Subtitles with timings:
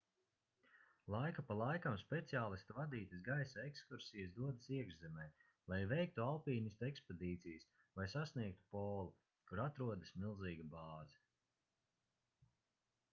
[1.15, 5.27] laiku pa laikam speciālistu vadītas gaisa ekskursijas dodas iekšzemē
[5.73, 7.69] lai veiktu alpīnistu ekspedīcijas
[8.01, 9.15] vai sasniegtu polu
[9.53, 11.23] kur atrodas milzīga bāze